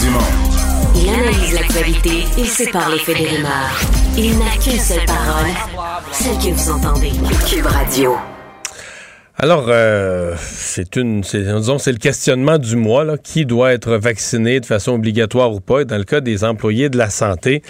Dumont. 0.00 0.18
Il 0.96 1.08
analyse 1.08 1.54
l'actualité 1.54 2.24
et 2.38 2.44
sépare 2.44 2.90
les 2.90 2.98
faits 2.98 3.16
des 3.16 3.26
rumeurs. 3.26 3.80
Il 4.16 4.38
n'a 4.38 4.50
qu'une 4.62 4.78
seule 4.78 5.04
parole, 5.06 5.50
celle 6.12 6.36
que 6.38 6.54
vous 6.54 6.70
entendez. 6.70 7.12
Cube 7.48 7.66
Radio. 7.66 8.16
Alors, 9.36 9.66
euh, 9.68 10.34
c'est 10.38 10.96
une, 10.96 11.20
disons, 11.22 11.78
c'est 11.78 11.92
le 11.92 11.98
questionnement 11.98 12.58
du 12.58 12.76
mois. 12.76 13.04
Là. 13.04 13.18
Qui 13.18 13.46
doit 13.46 13.72
être 13.72 13.96
vacciné 13.96 14.60
de 14.60 14.66
façon 14.66 14.92
obligatoire 14.92 15.52
ou 15.52 15.60
pas? 15.60 15.80
Et 15.80 15.84
dans 15.84 15.98
le 15.98 16.04
cas 16.04 16.20
des 16.20 16.44
employés 16.44 16.88
de 16.88 16.96
la 16.96 17.10
santé, 17.10 17.62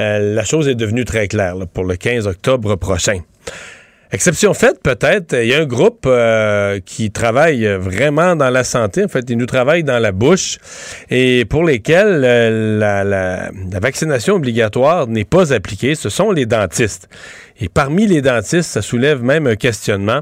euh, 0.00 0.34
la 0.34 0.44
chose 0.44 0.68
est 0.68 0.74
devenue 0.74 1.04
très 1.04 1.28
claire 1.28 1.56
pour 1.72 1.84
le 1.84 1.96
15 1.96 2.26
octobre 2.26 2.76
prochain. 2.76 3.20
Exception 4.14 4.52
faite, 4.52 4.82
peut-être, 4.82 5.34
il 5.40 5.48
y 5.48 5.54
a 5.54 5.60
un 5.60 5.64
groupe 5.64 6.04
euh, 6.04 6.80
qui 6.84 7.10
travaille 7.10 7.64
vraiment 7.64 8.36
dans 8.36 8.50
la 8.50 8.62
santé. 8.62 9.02
En 9.02 9.08
fait, 9.08 9.24
ils 9.30 9.38
nous 9.38 9.46
travaillent 9.46 9.84
dans 9.84 9.98
la 9.98 10.12
bouche 10.12 10.58
et 11.08 11.46
pour 11.46 11.64
lesquels 11.64 12.20
la, 12.20 13.04
la, 13.04 13.50
vaccination 13.80 14.34
obligatoire 14.34 15.06
n'est 15.06 15.24
pas 15.24 15.54
appliquée. 15.54 15.94
Ce 15.94 16.10
sont 16.10 16.30
les 16.30 16.44
dentistes. 16.44 17.08
Et 17.58 17.70
parmi 17.70 18.06
les 18.06 18.20
dentistes, 18.20 18.70
ça 18.70 18.82
soulève 18.82 19.22
même 19.22 19.46
un 19.46 19.56
questionnement. 19.56 20.20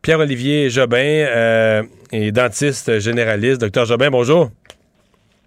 Pierre-Olivier 0.00 0.70
Jobin 0.70 0.96
euh, 0.96 1.82
est 2.12 2.32
dentiste 2.32 2.98
généraliste. 2.98 3.60
Docteur 3.60 3.84
Jobin, 3.84 4.08
bonjour. 4.08 4.50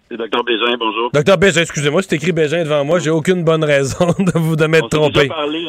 C'est 0.08 0.16
Docteur 0.16 0.44
Bégin, 0.44 0.76
bonjour. 0.78 1.10
Docteur 1.12 1.36
Bégin, 1.36 1.62
excusez-moi, 1.62 2.00
c'est 2.00 2.14
écrit 2.14 2.30
Bégin 2.30 2.62
devant 2.62 2.84
moi. 2.84 3.00
J'ai 3.00 3.10
aucune 3.10 3.42
bonne 3.42 3.64
raison 3.64 4.06
de 4.20 4.38
vous 4.38 4.54
de 4.54 4.66
m'être 4.66 4.88
trompé. 4.88 5.26
Parlé, 5.26 5.66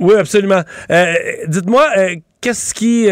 oui, 0.00 0.14
absolument. 0.14 0.62
Euh, 0.90 1.14
dites-moi, 1.46 1.86
euh, 1.96 2.16
qu'est-ce 2.40 2.74
qui, 2.74 3.04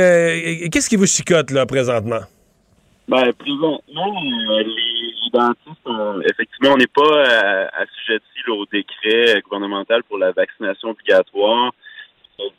qu'est-ce 0.71 0.89
qui 0.89 0.97
vous 0.97 1.07
chicote 1.07 1.51
là 1.51 1.67
présentement? 1.67 2.21
Ben, 3.09 3.33
présentement, 3.33 4.21
les, 4.59 4.65
dentistes, 5.33 5.89
effectivement, 6.31 6.75
on 6.75 6.77
n'est 6.77 6.87
pas 6.87 7.25
assujetti 7.75 8.51
au 8.51 8.67
décret 8.67 9.41
gouvernemental 9.43 10.03
pour 10.05 10.19
la 10.19 10.33
vaccination 10.33 10.91
obligatoire 10.91 11.73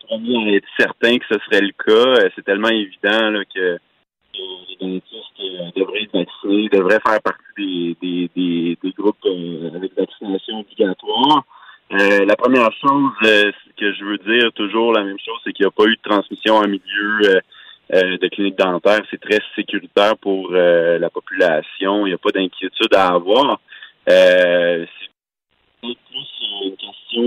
à 0.10 0.16
être 0.52 0.68
certain 0.78 1.18
que 1.18 1.26
ce 1.30 1.40
serait 1.46 1.62
le 1.62 1.72
cas. 1.72 2.24
Euh, 2.24 2.30
c'est 2.36 2.46
tellement 2.46 2.70
évident 2.70 3.42
que, 3.54 3.78
les 4.34 4.78
dentistes 4.82 5.40
euh, 5.40 5.70
devraient 5.76 6.04
être 6.04 6.14
vaccinés, 6.14 6.70
devraient 6.70 7.00
faire 7.06 7.22
partie 7.22 7.98
des, 8.02 8.30
des, 8.36 8.94
groupes 8.98 9.18
euh, 9.26 9.76
avec 9.76 9.96
vaccination 9.96 10.60
obligatoire. 10.62 11.44
La 11.94 12.36
première 12.36 12.72
chose 12.82 13.12
que 13.78 13.94
je 13.94 14.04
veux 14.06 14.18
dire, 14.18 14.52
toujours 14.54 14.94
la 14.94 15.04
même 15.04 15.20
chose, 15.20 15.40
c'est 15.44 15.54
qu'il 15.54 15.66
n'y 15.66 15.68
a 15.68 15.72
pas 15.72 15.86
eu 15.86 15.96
de 15.96 16.10
transmission 16.10 16.56
en 16.56 16.68
milieu 16.68 17.42
de 17.92 18.28
clinique 18.30 18.58
dentaire. 18.58 19.02
C'est 19.12 19.22
très 19.22 19.40
sécuritaire 19.56 20.18
pour 20.18 20.52
la 20.52 21.10
population. 21.10 22.06
Il 22.06 22.10
n'y 22.10 22.16
a 22.16 22.18
pas 22.18 22.32
d'inquiétude 22.32 22.94
à 22.96 23.08
avoir. 23.08 23.60
c'est 24.08 24.88
plus 25.82 26.28
une 26.64 26.76
question 26.78 27.24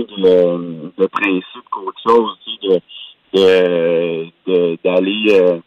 de, 0.97 1.05
principe 1.07 1.69
qu'autre 1.69 2.01
chose, 2.05 2.37
de 2.57 2.81
d'aller 4.83 5.25
euh, 5.31 5.59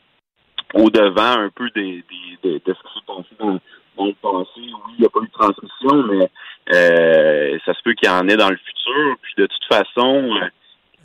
au-devant 0.75 1.41
un 1.43 1.51
peu 1.55 1.69
des, 1.75 2.05
de, 2.43 2.61
ce 2.67 2.73
qui 2.73 2.73
s'est 2.73 3.07
passé 3.07 3.29
dans, 3.39 3.61
le 4.07 4.13
passé. 4.15 4.57
Oui, 4.57 4.95
il 4.99 5.01
n'y 5.01 5.07
a 5.07 5.11
pas 5.11 5.21
eu 5.21 5.27
de 5.27 5.33
transmission, 5.33 6.05
mais 6.09 6.31
euh, 6.75 7.59
ça 7.65 7.75
se 7.75 7.83
peut 7.83 7.93
qu'il 7.93 8.09
y 8.09 8.13
en 8.13 8.29
ait 8.29 8.37
dans 8.37 8.51
le 8.51 8.57
futur. 8.57 8.80
Puis 9.23 9.35
de 9.39 9.47
toute 9.47 9.65
façon, 9.69 10.31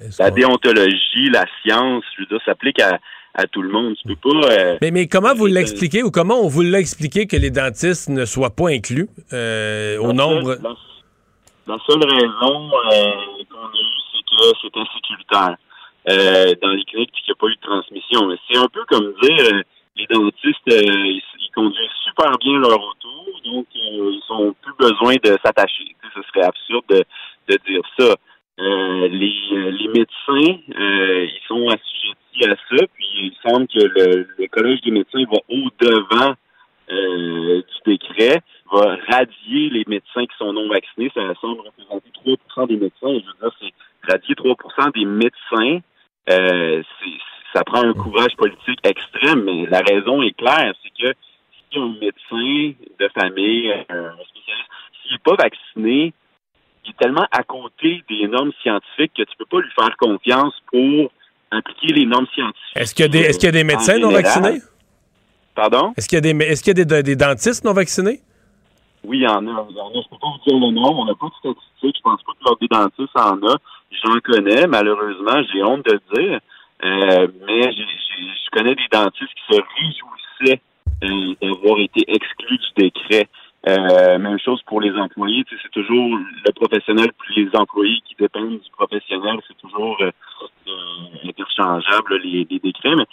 euh, 0.02 0.09
la 0.19 0.31
déontologie, 0.31 1.30
la 1.31 1.45
science, 1.61 2.03
je 2.16 2.22
veux 2.22 2.27
dire, 2.27 2.39
s'applique 2.45 2.81
à, 2.81 3.00
à 3.33 3.47
tout 3.47 3.61
le 3.61 3.69
monde. 3.69 3.95
Tu 3.95 4.16
peux 4.16 4.16
pas. 4.16 4.77
mais, 4.81 4.92
mais 4.92 5.08
comment 5.08 5.33
vous 5.33 5.47
l'expliquez 5.47 6.03
ou 6.03 6.11
comment 6.11 6.39
on 6.42 6.47
vous 6.47 6.61
l'a 6.61 6.80
expliqué 6.80 7.27
que 7.27 7.38
les 7.38 7.52
dentistes 7.52 8.09
ne 8.09 8.25
soient 8.25 8.55
pas 8.55 8.69
inclus 8.69 9.08
au 9.31 10.14
nombre? 10.14 10.58
La 11.67 11.77
seule 11.88 12.03
raison 12.03 12.69
euh, 12.69 13.11
qu'on 13.50 13.58
a 13.58 13.72
eue, 13.73 14.02
c'est 14.11 14.21
que 14.21 14.58
c'était 14.61 14.83
sécuritaire 14.93 15.55
euh, 16.09 16.54
dans 16.61 16.70
les 16.70 16.83
cliniques 16.83 17.09
et 17.09 17.21
qu'il 17.21 17.30
n'y 17.30 17.32
a 17.32 17.39
pas 17.39 17.48
eu 17.48 17.55
de 17.55 17.61
transmission. 17.61 18.38
C'est 18.48 18.58
un 18.58 18.67
peu 18.67 18.86
comme 18.86 19.14
dire 19.20 19.45
euh, 19.52 19.61
les 19.95 20.05
dentistes, 20.05 20.59
ils, 20.67 21.21
conduisent 21.55 21.89
super 22.04 22.38
bien 22.38 22.59
leur 22.59 22.77
auto, 22.77 23.32
donc 23.45 23.65
ils 23.73 24.21
n'ont 24.30 24.54
plus 24.61 24.73
besoin 24.77 25.15
de 25.23 25.38
s'attacher. 25.43 25.95
Ce 26.14 26.21
serait 26.23 26.45
absurde 26.45 26.83
de, 26.89 27.04
dire 27.48 27.82
ça. 27.98 28.16
les, 28.58 29.33
les 29.52 29.88
médecins, 29.89 30.60
ils 30.70 31.39
sont 31.48 31.67
assujettis 31.70 32.45
à 32.45 32.56
ça, 32.70 32.86
puis 32.94 33.08
il 33.22 33.33
semble 33.48 33.67
que 33.67 33.80
le, 33.80 34.48
collège 34.48 34.82
des 34.82 34.92
médecins 34.92 35.23
va 35.32 35.39
au-devant 35.50 36.36
du 36.89 37.64
décret 37.86 38.42
va 38.72 38.98
radier 39.08 39.70
les 39.70 39.83
médecins 39.88 40.26
qui 40.26 40.38
sont 40.38 40.54
non 40.54 40.67
vaccinés. 40.70 41.11
Ça 41.14 41.33
semble 41.42 41.61
représenter 41.61 42.10
3% 42.26 42.67
des 42.67 42.78
médecins. 42.78 42.94
Je 43.02 43.10
veux 43.14 43.50
dire, 43.50 43.58
c'est 43.62 44.12
radier 44.12 44.36
3% 44.36 44.94
des 44.94 45.06
médecins. 45.06 45.80
Euh, 46.30 46.83
ça 47.54 47.64
prend 47.64 47.83
un 47.83 47.94
courage 47.94 48.36
politique 48.36 48.80
extrême, 48.83 49.44
mais 49.44 49.66
la 49.67 49.82
raison 49.82 50.22
est 50.22 50.36
claire, 50.36 50.73
c'est 50.83 50.89
que 50.89 51.14
si 51.72 51.80
un 51.80 51.94
médecin 52.00 52.73
de 53.00 53.08
famille, 53.17 53.72
un 53.89 54.12
spécialiste, 54.27 54.70
s'il 55.02 55.12
n'est 55.14 55.17
pas 55.23 55.36
vacciné, 55.36 56.14
il 56.85 56.91
est 56.91 56.97
tellement 56.99 57.25
à 57.31 57.43
côté 57.43 58.03
des 58.09 58.27
normes 58.27 58.51
scientifiques 58.61 59.13
que 59.17 59.23
tu 59.23 59.31
ne 59.31 59.37
peux 59.37 59.45
pas 59.45 59.61
lui 59.61 59.71
faire 59.77 59.95
confiance 59.97 60.53
pour 60.71 61.11
appliquer 61.51 61.93
les 61.93 62.05
normes 62.05 62.27
scientifiques. 62.33 62.75
Est-ce 62.75 62.95
qu'il 62.95 63.05
y, 63.05 63.47
a 63.47 63.51
des 63.51 63.63
médecins 63.63 63.97
non 63.97 64.11
vaccinés? 64.11 64.61
Pardon? 65.55 65.93
Est-ce 65.97 66.07
qu'il 66.07 66.17
y 66.17 66.19
a 66.19 66.21
des, 66.21 66.37
est-ce 66.45 66.63
qu'il 66.63 66.77
y 66.77 66.81
a 66.81 67.01
des 67.01 67.15
dentistes 67.15 67.63
non 67.63 67.73
vaccinés? 67.73 68.21
Oui, 69.05 69.19
il 69.19 69.23
y 69.23 69.27
en 69.27 69.47
a. 69.47 69.65
Il 69.69 69.75
y 69.75 69.79
en 69.79 69.89
a. 69.89 69.93
Je 69.93 70.09
peux 70.09 70.17
pas 70.17 70.27
vous 70.27 70.49
dire 70.49 70.59
le 70.59 70.73
nom. 70.73 71.01
On 71.01 71.05
n'a 71.05 71.15
pas 71.15 71.27
de 71.27 71.33
statistiques. 71.39 71.97
Je 71.97 72.01
pense 72.01 72.21
pas 72.23 72.31
que 72.33 72.43
l'ordre 72.43 72.59
des 72.59 72.67
dentistes 72.67 73.15
en 73.15 73.37
a. 73.47 73.57
J'en 74.03 74.19
connais, 74.19 74.67
malheureusement. 74.67 75.43
J'ai 75.53 75.63
honte 75.63 75.85
de 75.85 75.93
le 75.93 76.15
dire. 76.15 76.39
Euh, 76.83 77.27
mais 77.47 77.71
je 77.71 78.49
connais 78.52 78.75
des 78.75 78.87
dentistes 78.91 79.33
qui 79.33 79.55
se 79.55 79.61
réjouissaient 79.77 80.61
euh, 81.03 81.35
d'avoir 81.41 81.79
été 81.79 82.03
exclus 82.07 82.57
du 82.57 82.83
décret. 82.83 83.27
Euh, 83.67 84.20
même 84.20 84.37
chose 84.39 84.61
pour 84.67 84.80
les 84.80 84.93
employés. 84.93 85.43
c'est 85.49 85.71
toujours 85.71 86.20
le 86.45 86.52
professionnel 86.53 87.09
puis 87.17 87.45
les 87.45 87.49
employés 87.55 87.99
qui 88.05 88.15
dépendent 88.15 88.59
du 88.59 88.70
professionnel. 88.71 89.39
C'est 89.48 89.58
toujours 89.58 89.98
interchangeable, 91.23 92.17
les, 92.23 92.45
décrets. 92.45 92.95
Mais 92.95 93.05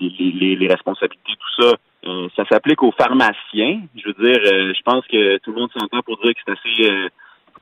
les, 0.00 0.56
les, 0.56 0.68
responsabilités, 0.68 1.32
tout 1.32 1.62
ça, 1.62 1.74
euh, 2.04 2.28
ça 2.34 2.44
s'applique 2.50 2.82
aux 2.82 2.92
pharmaciens. 2.92 3.82
Je 3.94 4.08
veux 4.08 4.14
dire, 4.14 4.40
euh, 4.44 4.72
je 4.74 4.82
pense 4.82 5.06
que 5.06 5.38
tout 5.38 5.52
le 5.52 5.60
monde 5.60 5.70
s'entend 5.72 6.02
pour 6.02 6.18
dire 6.18 6.34
que 6.34 6.40
c'est 6.44 6.52
assez, 6.52 6.90
euh, 6.90 7.08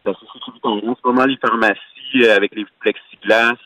assez 0.07 0.27
sécuritaire. 0.33 0.95
C'est 1.05 1.13
mal 1.13 1.29
les 1.29 1.37
pharmacies 1.37 2.31
avec 2.31 2.55
les 2.55 2.65
plexiglas. 2.81 3.57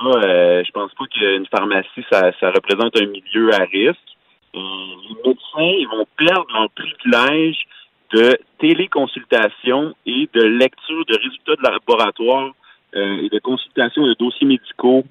je 0.00 0.70
pense 0.72 0.92
pas 0.94 1.06
qu'une 1.06 1.46
pharmacie, 1.46 2.04
ça, 2.10 2.32
ça 2.40 2.50
représente 2.50 3.00
un 3.00 3.06
milieu 3.06 3.54
à 3.54 3.64
risque. 3.64 4.13
Les 4.54 5.14
médecins, 5.24 5.76
ils 5.78 5.88
vont 5.90 6.06
perdre 6.16 6.46
leur 6.52 6.70
privilège 6.70 7.66
de 8.12 8.38
téléconsultation 8.58 9.94
et 10.06 10.28
de 10.32 10.42
lecture 10.42 11.04
de 11.06 11.16
résultats 11.16 11.56
de 11.56 11.62
laboratoire 11.62 12.52
et 12.94 13.28
de 13.28 13.38
consultation 13.40 14.06
de 14.06 14.14
dossiers 14.14 14.46
médicaux 14.46 15.04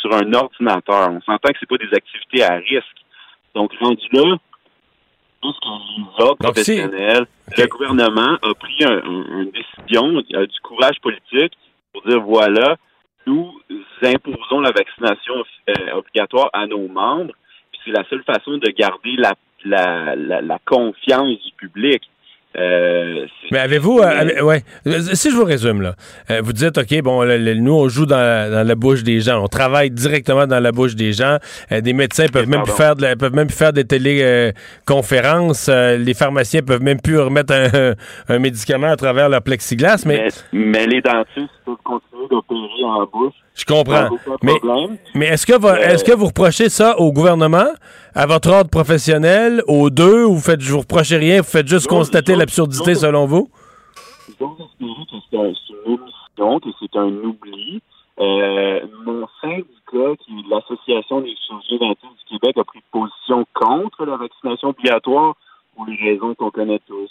sur 0.00 0.12
un 0.12 0.32
ordinateur. 0.32 1.10
On 1.10 1.20
s'entend 1.20 1.50
que 1.50 1.58
c'est 1.60 1.68
pas 1.68 1.76
des 1.76 1.94
activités 1.94 2.42
à 2.42 2.56
risque. 2.56 2.98
Donc, 3.54 3.72
rendu 3.80 4.08
là, 4.12 4.36
tout 5.42 5.52
ce 5.52 5.60
qui 5.60 6.02
va 6.18 6.34
professionnel, 6.36 7.26
le 7.56 7.66
gouvernement 7.66 8.38
a 8.42 8.54
pris 8.54 8.82
une 8.82 9.50
décision, 9.52 10.20
du 10.20 10.60
courage 10.62 10.98
politique 11.00 11.52
pour 11.92 12.02
dire 12.02 12.20
voilà, 12.22 12.76
nous 13.26 13.52
imposons 14.02 14.60
la 14.60 14.70
vaccination 14.70 15.34
euh, 15.68 15.92
obligatoire 15.94 16.50
à 16.52 16.66
nos 16.66 16.88
membres. 16.88 17.34
C'est 17.84 17.92
la 17.92 18.04
seule 18.08 18.22
façon 18.24 18.58
de 18.58 18.70
garder 18.70 19.16
la, 19.16 19.34
la, 19.64 20.14
la 20.40 20.58
confiance 20.64 21.38
du 21.44 21.52
public. 21.56 22.02
Euh, 22.58 23.26
mais 23.50 23.60
avez-vous, 23.60 24.00
euh, 24.00 24.42
ouais, 24.42 24.62
si 25.14 25.30
je 25.30 25.36
vous 25.36 25.44
résume 25.44 25.80
là, 25.80 25.94
euh, 26.30 26.42
vous 26.42 26.52
dites 26.52 26.76
ok 26.76 27.00
bon, 27.00 27.24
nous 27.24 27.72
on 27.72 27.88
joue 27.88 28.04
dans 28.04 28.66
la, 28.66 28.74
bouche 28.74 29.02
des 29.02 29.20
gens, 29.20 29.42
on 29.42 29.48
travaille 29.48 29.90
directement 29.90 30.46
dans 30.46 30.60
la 30.60 30.70
bouche 30.70 30.94
des 30.94 31.14
gens. 31.14 31.38
des 31.70 31.94
médecins 31.94 32.26
peuvent 32.30 32.48
même 32.48 32.62
plus 32.62 32.74
faire 32.74 32.94
de 32.94 33.14
peuvent 33.14 33.34
même 33.34 33.46
plus 33.46 33.56
faire 33.56 33.72
des 33.72 33.84
téléconférences. 33.84 35.68
les 35.68 36.12
pharmaciens 36.12 36.60
peuvent 36.60 36.82
même 36.82 37.00
plus 37.00 37.18
remettre 37.18 37.54
un, 38.28 38.38
médicament 38.38 38.88
à 38.88 38.96
travers 38.96 39.30
leur 39.30 39.40
plexiglas. 39.40 40.02
Mais 40.04 40.28
mais, 40.52 40.86
les 40.86 41.00
dentistes 41.00 41.48
peuvent 41.64 41.76
continuer 41.82 42.11
d'opérer 42.32 42.84
en 42.84 43.06
bouche. 43.06 43.34
Je 43.54 43.64
comprends. 43.66 44.08
Mais, 44.42 44.58
mais 45.14 45.26
est-ce 45.26 45.46
que, 45.46 45.52
est-ce 45.78 46.04
que 46.04 46.12
vous 46.12 46.26
reprochez 46.26 46.70
ça 46.70 46.98
au 46.98 47.12
gouvernement, 47.12 47.68
à 48.14 48.26
votre 48.26 48.50
ordre 48.50 48.70
professionnel, 48.70 49.62
aux 49.68 49.90
deux, 49.90 50.24
ou 50.24 50.34
vous 50.34 50.40
faites, 50.40 50.62
vous 50.62 50.80
reprochez 50.80 51.18
rien, 51.18 51.38
vous 51.42 51.52
faites 51.56 51.68
juste 51.68 51.86
constater 51.86 52.34
l'absurdité 52.34 52.94
selon 52.94 53.26
vous? 53.26 53.50
J'ose 54.40 54.56
espérer 54.58 55.04
que 55.10 55.16
c'est 55.30 55.36
une 55.36 55.92
omission, 55.92 56.60
que 56.60 56.70
c'est 56.80 56.96
un 56.96 57.12
oubli. 57.28 57.82
Euh, 58.18 58.80
mon 59.04 59.26
syndicat, 59.40 60.16
qui 60.24 60.32
est 60.38 60.48
l'Association 60.48 61.20
des 61.20 61.34
chirurgiens 61.46 61.78
dentistes 61.78 62.18
du 62.30 62.38
Québec, 62.38 62.56
a 62.58 62.64
pris 62.64 62.80
position 62.90 63.44
contre 63.54 64.06
la 64.06 64.16
vaccination 64.16 64.68
obligatoire 64.68 65.34
pour 65.74 65.86
les 65.86 65.96
raisons 65.96 66.34
qu'on 66.34 66.50
connaît 66.50 66.80
tous, 66.86 67.10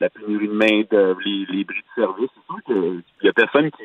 la 0.00 0.10
pénurie 0.10 0.48
de 0.48 0.52
main 0.52 0.82
d'œuvre, 0.90 1.20
les, 1.24 1.46
les 1.50 1.64
bris 1.64 1.80
de 1.80 2.02
service. 2.02 2.28
C'est 2.34 2.46
sûr 2.46 2.62
qu'il 2.66 3.02
y 3.22 3.28
a 3.28 3.32
personne 3.32 3.70
qui, 3.70 3.84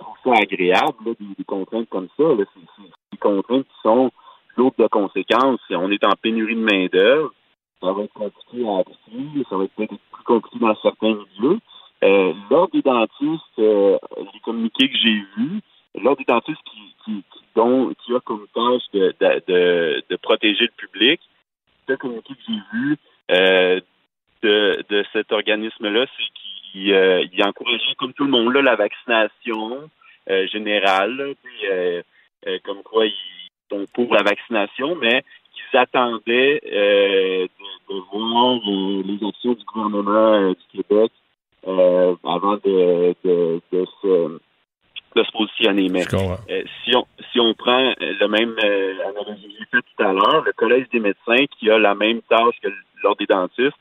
trouve 0.00 0.16
ça 0.24 0.40
agréable, 0.40 1.16
des, 1.18 1.44
contraintes 1.44 1.88
comme 1.88 2.08
ça. 2.16 2.24
C'est 2.36 2.82
des 3.12 3.18
contraintes 3.18 3.66
qui 3.66 3.80
sont 3.82 4.10
lourdes 4.56 4.74
de 4.78 4.86
conséquences. 4.88 5.60
On 5.70 5.90
est 5.90 6.04
en 6.04 6.14
pénurie 6.20 6.56
de 6.56 6.60
main 6.60 6.86
d'œuvre. 6.92 7.32
Ça 7.80 7.92
va 7.92 8.02
être 8.02 8.12
compliqué 8.12 8.68
à 8.68 8.80
apprendre, 8.80 9.48
ça 9.48 9.56
va 9.56 9.64
être 9.64 9.72
peut-être 9.74 9.96
plus 10.12 10.24
compliqué 10.24 10.58
dans 10.58 10.76
certains 10.82 11.14
milieux. 11.14 11.58
Euh, 12.04 12.32
L'ordre 12.50 12.72
des 12.72 12.82
dentistes, 12.82 13.58
euh, 13.58 13.98
les 14.18 14.40
communiqués 14.40 14.90
que 14.90 14.98
j'ai 14.98 15.24
vus, 15.36 15.60
l'ordre 15.94 16.18
des 16.18 16.24
dentistes 16.24 16.62
qui, 16.64 16.94
qui, 17.04 17.24
qui, 17.32 17.94
qui 18.04 18.14
a 18.14 18.20
comme 18.20 18.46
tâche 18.54 18.82
de, 18.92 19.14
de, 19.20 20.04
de, 20.08 20.16
protéger 20.16 20.64
le 20.64 20.72
public, 20.76 21.20
le 21.88 21.96
communiqué 21.96 22.34
que 22.34 22.40
j'ai 22.46 22.60
vu 22.72 22.96
euh, 23.30 23.80
de, 24.42 24.84
de 24.88 25.04
cet 25.12 25.32
organisme-là, 25.32 26.06
c'est 26.16 26.40
euh, 26.92 27.24
il 27.32 27.42
encourageait, 27.42 27.94
comme 27.98 28.12
tout 28.12 28.24
le 28.24 28.30
monde, 28.30 28.52
là, 28.52 28.62
la 28.62 28.76
vaccination 28.76 29.90
euh, 30.28 30.46
générale, 30.48 31.34
puis, 31.42 31.68
euh, 31.70 32.02
euh, 32.46 32.58
comme 32.64 32.82
quoi 32.82 33.06
ils 33.06 33.14
sont 33.70 33.86
pour 33.94 34.14
la 34.14 34.22
vaccination, 34.22 34.94
mais 34.96 35.22
qu'ils 35.52 35.78
attendaient 35.78 36.60
de, 36.64 37.44
de, 37.88 38.00
voir 38.12 38.58
les 39.04 39.26
actions 39.26 39.52
du 39.54 39.64
gouvernement 39.64 40.50
du 40.50 40.82
Québec 40.82 41.12
euh, 41.66 42.14
avant 42.24 42.54
de, 42.54 43.14
de, 43.22 43.60
de, 43.72 43.84
se, 44.00 44.38
de 45.16 45.24
se 45.24 45.32
positionner. 45.32 45.88
Mais 45.88 46.04
euh, 46.14 46.62
si, 46.84 46.96
on, 46.96 47.06
si 47.32 47.40
on 47.40 47.52
prend 47.54 47.92
le 48.00 48.26
même 48.28 48.56
euh, 48.64 49.08
analogie 49.08 49.42
que 49.42 49.58
j'ai 49.58 49.64
fait 49.70 49.82
tout 49.82 50.02
à 50.02 50.12
l'heure, 50.12 50.42
le 50.44 50.52
Collège 50.52 50.86
des 50.92 51.00
médecins 51.00 51.44
qui 51.58 51.70
a 51.70 51.78
la 51.78 51.94
même 51.94 52.22
tâche 52.22 52.54
que 52.62 52.68
l'Ordre 53.02 53.18
des 53.18 53.26
dentistes, 53.26 53.76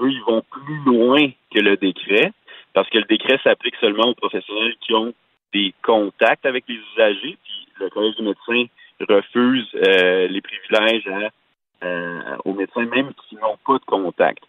eux, 0.00 0.10
ils 0.10 0.22
vont 0.26 0.42
plus 0.50 0.78
loin 0.84 1.28
que 1.52 1.60
le 1.60 1.76
décret, 1.76 2.32
parce 2.72 2.88
que 2.90 2.98
le 2.98 3.04
décret 3.04 3.38
s'applique 3.42 3.76
seulement 3.76 4.08
aux 4.08 4.14
professionnels 4.14 4.74
qui 4.80 4.94
ont 4.94 5.12
des 5.52 5.74
contacts 5.82 6.46
avec 6.46 6.64
les 6.68 6.78
usagers, 6.94 7.38
puis 7.42 7.68
le 7.80 7.88
Collège 7.90 8.16
des 8.16 8.24
médecins 8.24 8.66
refuse 9.08 9.68
euh, 9.74 10.28
les 10.28 10.40
privilèges 10.40 11.06
à, 11.08 11.30
euh, 11.86 12.36
aux 12.44 12.54
médecins 12.54 12.86
même 12.86 13.12
qui 13.28 13.36
n'ont 13.36 13.58
pas 13.66 13.74
de 13.74 13.84
contact. 13.84 14.42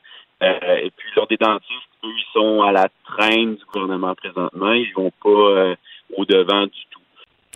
Euh, 0.44 0.75
et 0.77 0.92
puis, 0.95 1.09
lors 1.15 1.27
des 1.27 1.38
dentistes, 1.38 1.71
eux, 2.03 2.09
ils 2.09 2.33
sont 2.33 2.62
à 2.62 2.71
la 2.71 2.89
traîne 3.06 3.56
du 3.56 3.65
gouvernement 3.65 4.13
présentement. 4.15 4.74
Ils 4.74 4.94
vont 4.94 5.12
pas 5.24 5.30
euh, 5.30 5.75
au 6.15 6.25
devant 6.25 6.65
du 6.65 6.86
tout. 6.91 7.01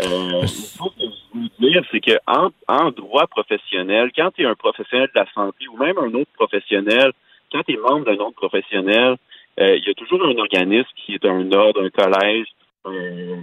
Euh, 0.02 0.48
ce 0.48 0.78
que 0.78 1.06
je 1.34 1.40
veux 1.40 1.70
dire, 1.70 1.84
c'est 1.92 2.00
que 2.00 2.18
en, 2.26 2.50
en, 2.68 2.92
droit 2.92 3.28
professionnel, 3.28 4.12
quand 4.16 4.32
tu 4.32 4.44
es 4.44 4.46
un 4.46 4.56
professionnel 4.56 5.10
de 5.14 5.20
la 5.20 5.30
santé 5.34 5.68
ou 5.68 5.78
même 5.78 5.98
un 5.98 6.14
autre 6.14 6.32
professionnel, 6.36 7.12
quand 7.52 7.64
tu 7.64 7.74
es 7.74 7.78
membre 7.78 8.06
d'un 8.06 8.24
autre 8.24 8.36
professionnel, 8.36 9.18
euh, 9.60 9.76
il 9.76 9.86
y 9.86 9.90
a 9.90 9.94
toujours 9.94 10.24
un 10.24 10.38
organisme 10.38 10.90
qui 10.96 11.16
est 11.16 11.26
un 11.26 11.52
ordre, 11.52 11.84
un 11.84 11.90
collège, 11.90 12.48
un, 12.86 13.42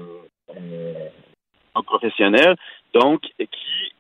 un 1.75 1.83
professionnel, 1.83 2.57
donc 2.95 3.23
qui 3.37 3.93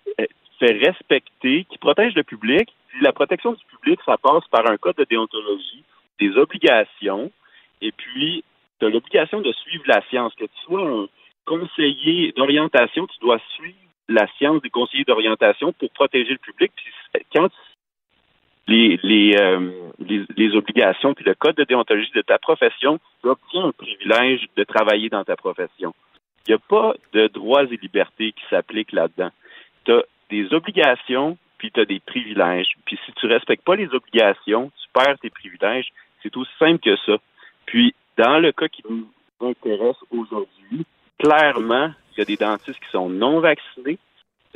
fait 0.58 0.72
respecter, 0.72 1.64
qui 1.64 1.76
protège 1.76 2.14
le 2.14 2.22
public 2.22 2.70
la 3.00 3.12
protection 3.12 3.52
du 3.52 3.64
public, 3.64 4.00
ça 4.04 4.16
passe 4.18 4.46
par 4.50 4.68
un 4.70 4.76
code 4.76 4.96
de 4.96 5.04
déontologie, 5.04 5.84
des 6.18 6.36
obligations, 6.36 7.30
et 7.80 7.92
puis 7.92 8.44
tu 8.78 8.86
as 8.86 8.88
l'obligation 8.88 9.40
de 9.40 9.52
suivre 9.52 9.84
la 9.86 10.02
science. 10.08 10.34
Que 10.34 10.44
tu 10.44 10.60
sois 10.64 10.86
un 10.86 11.08
conseiller 11.44 12.32
d'orientation, 12.32 13.06
tu 13.06 13.18
dois 13.20 13.40
suivre 13.54 13.76
la 14.08 14.26
science 14.38 14.62
des 14.62 14.70
conseillers 14.70 15.04
d'orientation 15.04 15.72
pour 15.72 15.90
protéger 15.90 16.32
le 16.32 16.38
public. 16.38 16.72
Puis 16.76 17.22
quand 17.34 17.50
les, 18.68 18.98
les, 19.02 19.36
euh, 19.36 19.70
les, 20.06 20.56
obligations 20.56 21.14
puis 21.14 21.24
le 21.24 21.34
code 21.34 21.56
de 21.56 21.64
déontologie 21.64 22.10
de 22.14 22.22
ta 22.22 22.38
profession, 22.38 22.98
tu 23.22 23.28
obtiens 23.28 23.66
un 23.66 23.72
privilège 23.72 24.46
de 24.56 24.64
travailler 24.64 25.08
dans 25.08 25.24
ta 25.24 25.36
profession. 25.36 25.94
Il 26.46 26.52
n'y 26.52 26.54
a 26.54 26.58
pas 26.58 26.94
de 27.12 27.26
droits 27.28 27.64
et 27.64 27.76
libertés 27.76 28.32
qui 28.32 28.42
s'appliquent 28.48 28.92
là-dedans. 28.92 29.30
Tu 29.84 29.92
as 29.92 30.02
des 30.30 30.52
obligations 30.52 31.36
puis 31.58 31.70
tu 31.70 31.80
as 31.80 31.84
des 31.84 32.00
privilèges. 32.00 32.74
Puis 32.84 32.98
si 33.04 33.12
tu 33.12 33.26
respectes 33.26 33.64
pas 33.64 33.76
les 33.76 33.92
obligations, 33.92 34.70
tu 34.80 34.88
perds 34.92 35.18
tes 35.18 35.30
privilèges. 35.30 35.88
C'est 36.22 36.36
aussi 36.36 36.52
simple 36.58 36.80
que 36.80 36.96
ça. 37.04 37.16
Puis, 37.66 37.94
dans 38.16 38.38
le 38.38 38.52
cas 38.52 38.68
qui 38.68 38.82
nous 38.88 39.08
intéresse 39.40 39.96
aujourd'hui, 40.10 40.86
clairement, 41.18 41.92
il 42.12 42.18
y 42.18 42.22
a 42.22 42.24
des 42.24 42.36
dentistes 42.36 42.80
qui 42.80 42.90
sont 42.90 43.08
non 43.08 43.40
vaccinés. 43.40 43.98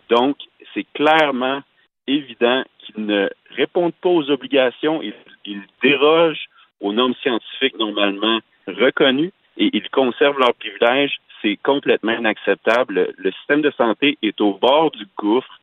Donc, 0.09 0.37
c'est 0.75 0.87
clairement 0.95 1.63
évident 2.07 2.65
qu'ils 2.93 3.07
ne 3.07 3.29
répondent 3.57 3.95
pas 4.01 4.09
aux 4.09 4.31
obligations. 4.31 5.03
Ils, 5.03 5.15
ils 5.45 5.63
dérogent 5.83 6.47
aux 6.81 6.93
normes 6.93 7.15
scientifiques 7.23 7.79
normalement 7.79 8.41
reconnues 8.67 9.33
et 9.57 9.71
ils 9.73 9.89
conservent 9.91 10.39
leurs 10.39 10.55
privilèges. 10.55 11.21
C'est 11.43 11.59
complètement 11.63 12.13
inacceptable. 12.13 13.13
Le 13.17 13.33
système 13.33 13.63
de 13.63 13.71
santé 13.73 14.19
est 14.23 14.41
au 14.41 14.55
bord 14.55 14.91
du 14.91 15.07
gouffre. 15.17 15.61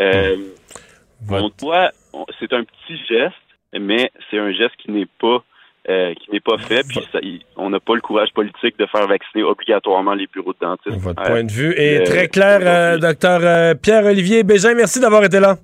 Euh, 0.00 0.36
on 1.28 1.50
doit, 1.60 1.90
c'est 2.38 2.52
un 2.52 2.64
petit 2.64 2.96
geste, 3.08 3.34
mais 3.78 4.10
c'est 4.30 4.38
un 4.38 4.52
geste 4.52 4.76
qui 4.78 4.90
n'est 4.90 5.08
pas 5.20 5.42
euh, 5.88 6.12
qui 6.14 6.30
n'est 6.30 6.40
pas 6.40 6.58
fait, 6.58 6.82
puis 6.86 7.00
ça, 7.10 7.18
on 7.56 7.70
n'a 7.70 7.80
pas 7.80 7.94
le 7.94 8.02
courage 8.02 8.28
politique 8.34 8.78
de 8.78 8.84
faire 8.84 9.06
vacciner 9.06 9.42
obligatoirement 9.42 10.12
les 10.12 10.26
bureaux 10.26 10.52
de 10.52 10.58
dentistes. 10.60 10.98
Votre 10.98 11.22
point 11.22 11.44
de 11.44 11.50
vue 11.50 11.72
est 11.78 12.04
très 12.04 12.28
clair, 12.28 12.60
euh, 12.62 12.98
docteur 12.98 13.40
euh, 13.42 13.72
Pierre-Olivier 13.74 14.42
Bégin. 14.42 14.74
Merci 14.74 15.00
d'avoir 15.00 15.24
été 15.24 15.40
là. 15.40 15.56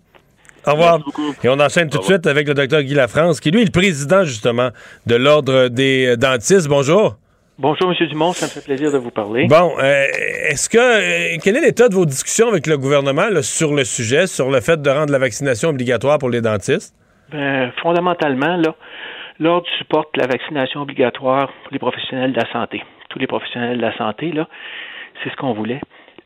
Au 0.66 0.72
revoir. 0.72 0.99
Et 1.43 1.49
on 1.49 1.61
enchaîne 1.61 1.90
tout 1.90 1.99
de 1.99 2.05
suite 2.05 2.26
avec 2.26 2.49
le 2.49 2.55
docteur 2.55 2.82
Guy 2.82 2.94
Lafrance, 2.94 3.40
qui 3.40 3.50
lui 3.50 3.62
est 3.62 3.66
le 3.66 3.70
président 3.70 4.25
justement 4.25 4.70
de 5.06 5.14
l'Ordre 5.14 5.69
des 5.69 6.16
dentistes. 6.16 6.69
Bonjour. 6.69 7.16
Bonjour, 7.56 7.93
M. 7.93 8.08
Dumont, 8.08 8.32
ça 8.32 8.46
me 8.46 8.50
fait 8.50 8.64
plaisir 8.64 8.90
de 8.90 8.99
vous 8.99 9.12
parler. 9.12 9.46
Bon, 9.46 9.75
euh, 9.78 10.06
est-ce 10.50 10.69
que 10.69 10.76
euh, 10.76 11.38
quel 11.40 11.56
est 11.56 11.61
l'état 11.61 11.88
de 11.88 11.94
vos 11.94 12.05
discussions 12.05 12.49
avec 12.49 12.66
le 12.66 12.76
gouvernement 12.76 13.28
là, 13.31 13.43
sur 13.43 13.72
le 13.72 13.84
sujet, 13.84 14.26
sur 14.26 14.50
le 14.50 14.61
fait 14.61 14.82
de 14.82 14.90
rendre 14.90 15.12
la 15.12 15.20
vaccination 15.20 15.69
obligatoire 15.69 16.19
pour 16.19 16.31
les 16.31 16.40
dentistes? 16.40 16.96
Ben, 17.31 17.70
fondamentalement, 17.81 18.56
là, 18.56 18.75
l'ordre 19.38 19.69
supporte 19.78 20.17
la 20.17 20.26
vaccination 20.26 20.81
obligatoire 20.81 21.46
pour 21.62 21.72
les 21.72 21.78
professionnels 21.78 22.32
de 22.32 22.40
la 22.40 22.50
santé. 22.52 22.82
Tous 23.10 23.20
les 23.20 23.28
professionnels 23.28 23.76
de 23.76 23.82
la 23.82 23.96
santé, 23.96 24.32
là, 24.32 24.49
c'est 25.22 25.31
ce 25.31 25.37
qu'on 25.37 25.52
voulait. 25.52 25.81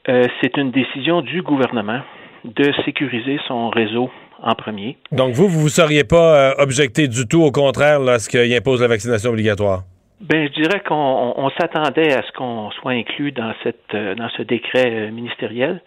Euh, 0.08 0.24
c'est 0.40 0.56
une 0.56 0.70
décision 0.70 1.20
du 1.20 1.42
gouvernement 1.42 2.00
de 2.44 2.72
sécuriser 2.86 3.38
son 3.46 3.68
réseau 3.68 4.10
en 4.42 4.54
premier. 4.54 4.96
Donc 5.12 5.32
vous, 5.34 5.48
vous 5.48 5.64
ne 5.64 5.68
seriez 5.68 6.04
pas 6.04 6.54
objecté 6.58 7.08
du 7.08 7.26
tout, 7.26 7.42
au 7.42 7.50
contraire, 7.52 8.00
là, 8.00 8.14
à 8.14 8.18
ce 8.18 8.28
qu'il 8.28 8.54
impose 8.54 8.80
la 8.80 8.88
vaccination 8.88 9.30
obligatoire? 9.30 9.82
Ben, 10.20 10.48
je 10.48 10.62
dirais 10.62 10.80
qu'on 10.80 11.34
on, 11.36 11.48
s'attendait 11.50 12.12
à 12.12 12.22
ce 12.22 12.32
qu'on 12.32 12.72
soit 12.72 12.92
inclus 12.92 13.30
dans 13.30 13.54
cette 13.62 13.94
euh, 13.94 14.16
dans 14.16 14.28
ce 14.30 14.42
décret 14.42 14.90
euh, 14.92 15.10
ministériel. 15.12 15.80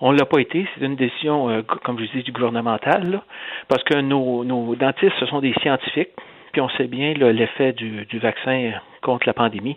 On 0.00 0.10
l'a 0.10 0.26
pas 0.26 0.40
été. 0.40 0.66
C'est 0.74 0.84
une 0.84 0.96
décision, 0.96 1.48
euh, 1.48 1.62
comme 1.62 1.98
je 2.00 2.06
dis, 2.16 2.24
du 2.24 2.32
gouvernemental, 2.32 3.08
là, 3.08 3.22
parce 3.68 3.84
que 3.84 4.00
nos, 4.00 4.42
nos 4.42 4.74
dentistes, 4.74 5.14
ce 5.20 5.26
sont 5.26 5.40
des 5.40 5.54
scientifiques, 5.62 6.10
puis 6.52 6.60
on 6.60 6.68
sait 6.70 6.88
bien 6.88 7.14
l'effet 7.14 7.72
du, 7.72 8.04
du 8.06 8.18
vaccin 8.18 8.72
contre 9.00 9.28
la 9.28 9.32
pandémie 9.32 9.76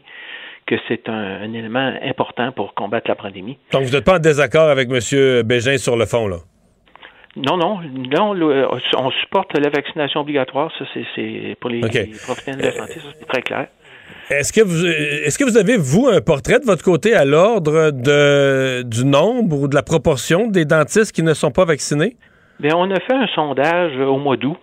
que 0.65 0.75
c'est 0.87 1.07
un, 1.07 1.41
un, 1.41 1.53
élément 1.53 1.93
important 2.03 2.51
pour 2.51 2.73
combattre 2.73 3.07
la 3.09 3.15
pandémie. 3.15 3.57
Donc, 3.71 3.83
vous 3.83 3.91
n'êtes 3.91 4.05
pas 4.05 4.15
en 4.15 4.19
désaccord 4.19 4.69
avec 4.69 4.89
M. 4.89 5.43
Bégin 5.43 5.77
sur 5.77 5.97
le 5.97 6.05
fond, 6.05 6.27
là? 6.27 6.37
Non, 7.37 7.55
non, 7.55 7.79
non, 7.81 8.35
on 8.97 9.11
supporte 9.11 9.57
la 9.57 9.69
vaccination 9.69 10.19
obligatoire, 10.19 10.69
ça 10.77 10.85
c'est 10.93 11.55
pour 11.61 11.69
les, 11.69 11.79
les 11.79 12.11
professionnels 12.25 12.59
de 12.59 12.65
la 12.65 12.71
santé, 12.73 12.95
ça 12.95 13.07
c'est 13.17 13.27
très 13.27 13.41
clair. 13.41 13.67
Est-ce 14.29 14.51
que 14.51 14.61
vous 14.61 14.85
est-ce 14.85 15.37
que 15.37 15.45
vous 15.45 15.57
avez 15.57 15.77
vous 15.77 16.07
un 16.07 16.19
portrait 16.19 16.59
de 16.59 16.65
votre 16.65 16.83
côté 16.83 17.13
à 17.13 17.23
l'ordre 17.23 17.91
de 17.91 18.83
du 18.83 19.05
nombre 19.05 19.61
ou 19.61 19.67
de 19.69 19.75
la 19.75 19.83
proportion 19.83 20.47
des 20.47 20.65
dentistes 20.65 21.13
qui 21.13 21.23
ne 21.23 21.33
sont 21.33 21.51
pas 21.51 21.65
vaccinés? 21.65 22.15
Bien, 22.59 22.75
on 22.75 22.91
a 22.91 22.99
fait 22.99 23.13
un 23.13 23.27
sondage 23.27 23.97
au 23.97 24.17
mois 24.17 24.37
d'août. 24.37 24.57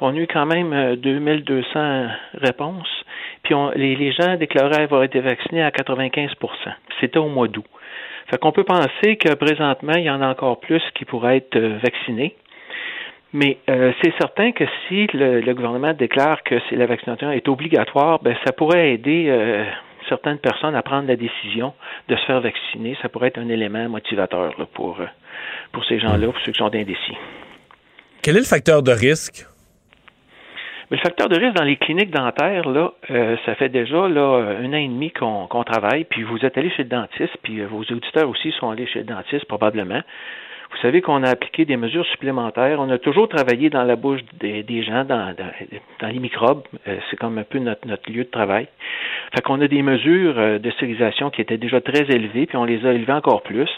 On 0.00 0.14
a 0.14 0.16
eu 0.16 0.26
quand 0.26 0.46
même 0.46 0.96
2200 0.96 1.64
euh, 1.76 2.06
réponses. 2.34 2.88
Puis 3.42 3.54
les, 3.76 3.96
les, 3.96 4.12
gens 4.12 4.36
déclaraient 4.36 4.82
avoir 4.82 5.02
été 5.04 5.20
vaccinés 5.20 5.62
à 5.62 5.70
95% 5.70 6.30
C'était 7.00 7.18
au 7.18 7.28
mois 7.28 7.48
d'août. 7.48 7.64
Fait 8.28 8.38
qu'on 8.38 8.52
peut 8.52 8.64
penser 8.64 9.16
que 9.16 9.34
présentement, 9.34 9.94
il 9.96 10.04
y 10.04 10.10
en 10.10 10.20
a 10.20 10.28
encore 10.28 10.60
plus 10.60 10.82
qui 10.94 11.04
pourraient 11.04 11.38
être 11.38 11.56
euh, 11.56 11.78
vaccinés. 11.82 12.34
Mais 13.32 13.58
euh, 13.68 13.92
c'est 14.02 14.14
certain 14.18 14.52
que 14.52 14.64
si 14.88 15.06
le, 15.12 15.52
gouvernement 15.52 15.92
déclare 15.92 16.42
que 16.42 16.54
la 16.72 16.86
vaccination 16.86 17.30
est 17.30 17.48
obligatoire, 17.48 18.22
ben, 18.22 18.34
ça 18.46 18.52
pourrait 18.52 18.94
aider 18.94 19.26
euh, 19.28 19.64
certaines 20.08 20.38
personnes 20.38 20.74
à 20.74 20.82
prendre 20.82 21.08
la 21.08 21.16
décision 21.16 21.74
de 22.08 22.16
se 22.16 22.24
faire 22.24 22.40
vacciner. 22.40 22.96
Ça 23.02 23.08
pourrait 23.08 23.28
être 23.28 23.38
un 23.38 23.48
élément 23.48 23.88
motivateur 23.88 24.54
pour, 24.72 25.00
euh, 25.00 25.06
pour 25.72 25.84
ces 25.84 25.98
gens-là, 25.98 26.28
pour 26.28 26.40
ceux 26.44 26.52
qui 26.52 26.58
sont 26.58 26.74
indécis. 26.74 27.16
Quel 28.22 28.36
est 28.36 28.40
le 28.40 28.46
facteur 28.46 28.82
de 28.82 28.92
risque? 28.92 29.44
Mais 30.90 30.96
le 30.96 31.02
facteur 31.02 31.28
de 31.28 31.36
risque 31.36 31.56
dans 31.56 31.64
les 31.64 31.76
cliniques 31.76 32.10
dentaires, 32.10 32.68
là, 32.68 32.92
ça 33.44 33.54
fait 33.56 33.68
déjà 33.68 34.08
là, 34.08 34.56
un 34.60 34.68
an 34.72 34.76
et 34.76 34.88
demi 34.88 35.10
qu'on 35.10 35.64
travaille, 35.64 36.04
puis 36.04 36.22
vous 36.22 36.44
êtes 36.44 36.56
allé 36.56 36.70
chez 36.70 36.84
le 36.84 36.88
dentiste, 36.88 37.36
puis 37.42 37.60
vos 37.62 37.80
auditeurs 37.80 38.28
aussi 38.28 38.52
sont 38.52 38.70
allés 38.70 38.86
chez 38.86 39.00
le 39.00 39.06
dentiste 39.06 39.46
probablement. 39.46 40.02
Vous 40.70 40.82
savez 40.82 41.00
qu'on 41.00 41.22
a 41.22 41.30
appliqué 41.30 41.64
des 41.64 41.76
mesures 41.76 42.04
supplémentaires. 42.06 42.80
On 42.80 42.90
a 42.90 42.98
toujours 42.98 43.28
travaillé 43.28 43.70
dans 43.70 43.84
la 43.84 43.96
bouche 43.96 44.20
des, 44.38 44.82
gens, 44.82 45.04
dans, 45.04 45.34
dans, 46.00 46.08
les 46.08 46.18
microbes. 46.18 46.64
Euh, 46.86 46.96
c'est 47.08 47.16
comme 47.16 47.38
un 47.38 47.44
peu 47.44 47.58
notre, 47.58 47.86
notre 47.86 48.10
lieu 48.10 48.24
de 48.24 48.30
travail. 48.30 48.68
Fait 49.34 49.42
qu'on 49.42 49.60
a 49.60 49.68
des 49.68 49.82
mesures 49.82 50.38
euh, 50.38 50.58
de 50.58 50.70
stérilisation 50.72 51.30
qui 51.30 51.40
étaient 51.40 51.56
déjà 51.56 51.80
très 51.80 52.02
élevées, 52.10 52.46
puis 52.46 52.56
on 52.56 52.64
les 52.64 52.84
a 52.84 52.92
élevées 52.92 53.12
encore 53.12 53.42
plus. 53.42 53.70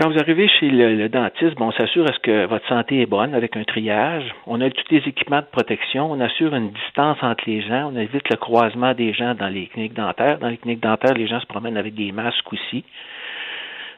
Quand 0.00 0.10
vous 0.10 0.18
arrivez 0.20 0.46
chez 0.46 0.70
le, 0.70 1.08
dentiste, 1.08 1.56
bon, 1.56 1.68
on 1.68 1.72
s'assure 1.72 2.04
est-ce 2.04 2.20
que 2.20 2.46
votre 2.46 2.66
santé 2.68 3.00
est 3.00 3.06
bonne 3.06 3.34
avec 3.34 3.56
un 3.56 3.64
triage. 3.64 4.32
On 4.46 4.60
a 4.60 4.70
tous 4.70 4.84
les 4.92 4.98
équipements 4.98 5.40
de 5.40 5.46
protection. 5.50 6.12
On 6.12 6.20
assure 6.20 6.54
une 6.54 6.70
distance 6.70 7.18
entre 7.20 7.42
les 7.48 7.62
gens. 7.62 7.90
On 7.92 7.98
évite 7.98 8.30
le 8.30 8.36
croisement 8.36 8.94
des 8.94 9.12
gens 9.12 9.34
dans 9.34 9.48
les 9.48 9.66
cliniques 9.66 9.94
dentaires. 9.94 10.38
Dans 10.38 10.50
les 10.50 10.56
cliniques 10.56 10.84
dentaires, 10.84 11.14
les 11.14 11.26
gens 11.26 11.40
se 11.40 11.46
promènent 11.46 11.76
avec 11.76 11.96
des 11.96 12.12
masques 12.12 12.52
aussi. 12.52 12.84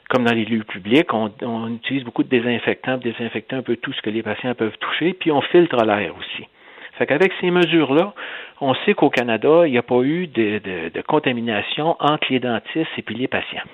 Comme 0.08 0.24
dans 0.24 0.32
les 0.32 0.46
lieux 0.46 0.64
publics, 0.64 1.12
on, 1.12 1.68
utilise 1.68 2.04
beaucoup 2.04 2.22
de 2.22 2.30
désinfectants 2.30 2.92
pour 2.92 3.02
désinfecter 3.02 3.56
un 3.56 3.62
peu 3.62 3.76
tout 3.76 3.92
ce 3.92 4.00
que 4.00 4.08
les 4.08 4.22
patients 4.22 4.54
peuvent 4.54 4.78
toucher, 4.80 5.12
puis 5.12 5.30
on 5.30 5.42
filtre 5.42 5.84
l'air 5.84 6.14
aussi. 6.18 6.48
Fait 6.96 7.04
qu'avec 7.06 7.30
ces 7.42 7.50
mesures-là, 7.50 8.14
on 8.62 8.72
sait 8.86 8.94
qu'au 8.94 9.10
Canada, 9.10 9.66
il 9.66 9.72
n'y 9.72 9.78
a 9.78 9.82
pas 9.82 10.00
eu 10.00 10.28
de, 10.28 10.60
de 10.88 11.00
contamination 11.02 11.94
entre 12.00 12.26
les 12.30 12.40
dentistes 12.40 12.88
et 12.96 13.02
puis 13.02 13.16
les 13.16 13.28
patients. 13.28 13.68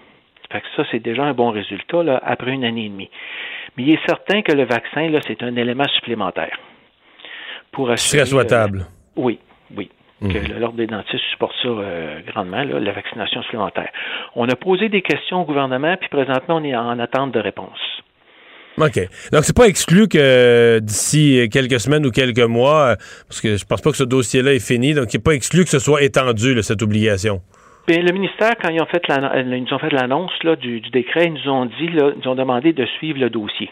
Fait 0.51 0.61
que 0.61 0.67
ça, 0.77 0.85
c'est 0.91 1.01
déjà 1.01 1.25
un 1.25 1.35
bon 1.35 1.51
résultat 1.51 2.03
là, 2.03 2.21
après 2.25 2.53
une 2.53 2.65
année 2.65 2.87
et 2.87 2.89
demie. 2.89 3.11
Mais 3.77 3.83
il 3.85 3.91
est 3.93 4.07
certain 4.07 4.43
que 4.43 4.53
le 4.53 4.65
vaccin, 4.65 5.09
là, 5.09 5.21
c'est 5.27 5.43
un 5.43 5.57
élément 5.57 5.89
supplémentaire. 5.97 6.57
Pour 7.73 7.91
assurer, 7.91 8.23
Très 8.23 8.31
souhaitable. 8.31 8.87
oui, 9.17 9.39
oui. 9.77 9.91
Mhm. 10.23 10.33
Que 10.33 10.53
l'Ordre 10.59 10.79
des 10.79 10.87
dentistes 10.87 11.23
supporte 11.31 11.55
ça 11.61 11.69
euh, 11.69 12.21
grandement, 12.27 12.63
la 12.65 12.93
vaccination 12.93 13.43
supplémentaire. 13.43 13.91
On 14.35 14.49
a 14.49 14.57
posé 14.57 14.89
des 14.89 15.03
questions 15.03 15.43
au 15.43 15.45
gouvernement, 15.45 15.95
puis 15.99 16.09
présentement, 16.09 16.57
on 16.57 16.65
est 16.65 16.75
en 16.75 16.99
attente 16.99 17.33
de 17.33 17.41
réponse. 17.41 17.79
OK. 18.79 18.99
Donc, 19.33 19.45
c'est 19.45 19.57
pas 19.57 19.67
exclu 19.67 20.09
que 20.09 20.79
d'ici 20.81 21.49
quelques 21.51 21.81
semaines 21.81 22.07
ou 22.07 22.11
quelques 22.11 22.39
mois, 22.41 22.93
euh, 22.93 22.97
parce 23.29 23.43
que 23.43 23.57
je 23.57 23.65
pense 23.67 23.83
pas 23.83 23.91
que 23.91 23.97
ce 23.97 24.05
dossier-là 24.05 24.55
est 24.55 24.67
fini, 24.67 24.95
donc 24.95 25.13
il 25.13 25.19
n'est 25.19 25.23
pas 25.23 25.33
exclu 25.35 25.65
que 25.65 25.71
ce 25.71 25.79
soit 25.79 26.03
étendu, 26.03 26.63
cette 26.63 26.83
obligation. 26.83 27.43
Bien, 27.87 28.03
le 28.03 28.13
ministère, 28.13 28.55
quand 28.61 28.71
ils 28.71 28.81
ont 28.83 28.87
fait 28.87 29.03
euh, 29.11 29.43
ils 29.47 29.63
nous 29.63 29.73
ont 29.73 29.79
fait 29.79 29.93
l'annonce 29.93 30.33
du, 30.61 30.81
décret, 30.81 31.27
ils 31.27 31.35
nous 31.35 31.49
ont 31.49 31.67
dit, 31.67 31.89
là, 31.89 32.11
ils 32.21 32.29
ont 32.29 32.35
demandé 32.35 32.73
de 32.73 32.85
suivre 32.99 33.21
le 33.21 33.31
dossier. 33.31 33.71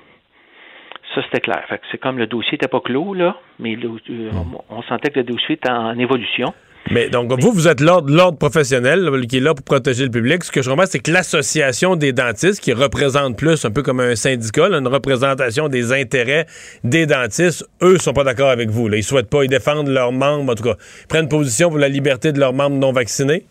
Ça, 1.15 1.23
c'était 1.25 1.41
clair. 1.41 1.65
c'est 1.91 1.99
comme 1.99 2.19
le 2.19 2.29
dossier 2.29 2.53
n'était 2.53 2.69
pas 2.69 2.81
clos, 2.81 3.15
là, 3.15 3.37
mais 3.59 3.77
euh, 3.77 4.31
on, 4.71 4.83
sentait 4.83 5.11
que 5.11 5.19
le 5.19 5.25
dossier 5.25 5.57
était 5.57 5.71
en, 5.71 5.99
évolution. 5.99 6.55
Mais 6.93 7.09
donc, 7.09 7.33
vous, 7.41 7.51
vous 7.51 7.67
êtes 7.67 7.81
l'ordre 7.81 8.39
professionnel 8.39 9.11
qui 9.29 9.39
est 9.39 9.41
là 9.41 9.53
pour 9.53 9.65
protéger 9.65 10.05
le 10.05 10.11
public. 10.11 10.45
Ce 10.45 10.53
que 10.53 10.63
je 10.63 10.71
remarque, 10.71 10.91
c'est 10.93 11.01
que 11.01 11.11
l'association 11.11 11.97
des 11.97 12.13
dentistes, 12.13 12.61
qui 12.61 12.73
représente 12.73 13.37
plus, 13.37 13.65
un 13.65 13.71
peu 13.73 13.83
comme 13.83 13.99
un 13.99 14.15
syndicat, 14.15 14.69
une 14.69 14.87
représentation 14.87 15.69
des 15.69 15.93
intérêts 15.93 16.47
des 16.85 17.07
dentistes, 17.07 17.69
eux 17.83 17.99
sont 17.99 18.13
pas 18.13 18.25
d'accord 18.25 18.51
avec 18.51 18.69
vous. 18.69 18.87
Là. 18.87 18.97
Ils 18.97 19.03
souhaitent 19.03 19.31
pas, 19.31 19.43
ils 19.43 19.51
défendent 19.51 19.89
leurs 19.89 20.13
membres, 20.13 20.53
en 20.53 20.55
tout 20.55 20.63
cas, 20.63 20.77
ils 21.03 21.07
prennent 21.09 21.29
position 21.29 21.69
pour 21.69 21.79
la 21.79 21.89
liberté 21.89 22.31
de 22.31 22.39
leurs 22.39 22.53
membres 22.53 22.77
non 22.77 22.93
vaccinés 22.93 23.45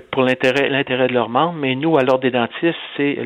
pour 0.00 0.22
l'intérêt 0.22 0.68
l'intérêt 0.68 1.08
de 1.08 1.12
leurs 1.12 1.28
membres, 1.28 1.58
mais 1.58 1.74
nous, 1.74 1.96
à 1.96 2.02
l'ordre 2.02 2.22
des 2.22 2.30
dentistes, 2.30 2.78
c'est 2.96 3.16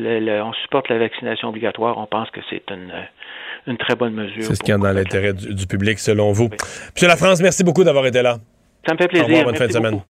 on 0.41 0.53
supporte 0.53 0.89
la 0.89 0.97
vaccination 0.97 1.49
obligatoire. 1.49 1.97
On 1.97 2.05
pense 2.05 2.29
que 2.31 2.41
c'est 2.49 2.63
une, 2.69 2.91
une 3.67 3.77
très 3.77 3.95
bonne 3.95 4.13
mesure. 4.13 4.43
C'est 4.43 4.55
ce 4.55 4.63
qui 4.63 4.71
est 4.71 4.77
dans 4.77 4.91
l'intérêt 4.91 5.33
du, 5.33 5.67
public, 5.67 5.99
selon 5.99 6.31
vous. 6.31 6.49
Monsieur 6.95 7.07
La 7.07 7.17
France, 7.17 7.41
merci 7.41 7.63
beaucoup 7.63 7.83
d'avoir 7.83 8.05
été 8.05 8.21
là. 8.21 8.37
Ça 8.87 8.93
me 8.93 8.97
fait 8.97 9.07
plaisir. 9.07 9.43
bonne 9.43 9.55
fin 9.55 9.67
de 9.67 9.71
semaine. 9.71 10.01